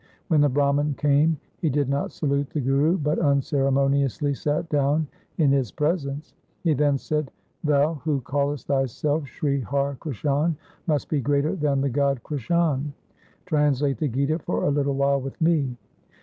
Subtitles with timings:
[0.29, 5.51] When the Brahman came he did not salute the Guru, but unceremoniously sat down in
[5.51, 6.33] his presence.
[6.63, 7.29] He then said,'
[7.63, 10.55] Thou who callest thyself Sri Har Krishan,
[10.87, 12.93] must be greater than the god Krishan.
[13.45, 15.77] Translate the Gita for a little while with me.'